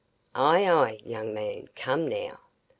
"Ay, 0.33 0.67
ay, 0.67 0.99
young 1.03 1.31
man, 1.31 1.67
come 1.75 2.07
now! 2.07 2.39